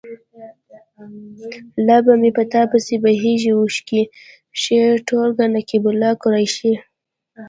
لا 1.85 1.97
به 2.05 2.13
مې 2.21 2.29
تا 2.53 2.61
پسې 2.71 2.95
بهیږي 3.03 3.51
اوښکې. 3.55 4.01
شعري 4.61 5.03
ټولګه. 5.07 5.45
نقيب 5.55 5.83
احمد 5.89 6.15
قریشي. 6.23 6.73